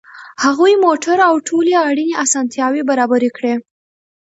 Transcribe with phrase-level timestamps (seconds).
[0.43, 3.53] هغوی موټر او ټولې اړینې اسانتیاوې برابرې کړې